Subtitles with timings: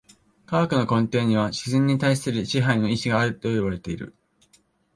[0.47, 4.15] 科学の根底には自然に対する支配の意志があるといわれている。